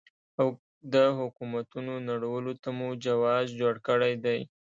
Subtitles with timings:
[0.39, 0.47] او
[0.93, 4.39] د حکومتونو نړولو ته مو جواز جوړ کړی دی.